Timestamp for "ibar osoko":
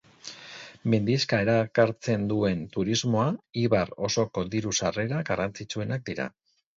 3.65-4.45